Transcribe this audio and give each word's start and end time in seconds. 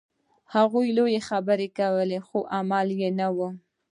هغوی 0.53 0.87
لوړې 0.97 1.19
خبرې 1.29 1.67
کولې، 1.79 2.19
خو 2.27 2.39
عمل 2.57 2.87
نه 3.19 3.27
و. 3.35 3.37